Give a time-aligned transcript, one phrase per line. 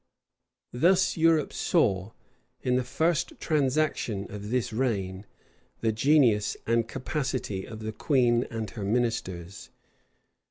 [0.73, 2.13] Thus Europe saw,
[2.63, 5.27] in the first transaction of this reign,
[5.81, 9.69] the genius and capacity of the queen and her ministers.